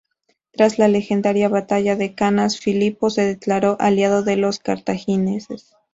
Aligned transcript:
Tras 0.53 0.79
la 0.79 0.87
legendaria 0.87 1.47
batalla 1.47 1.95
de 1.95 2.15
Cannas, 2.15 2.59
Filipo 2.59 3.11
se 3.11 3.21
declaró 3.23 3.77
aliado 3.79 4.23
de 4.23 4.35
los 4.35 4.57
cartagineses. 4.57 5.75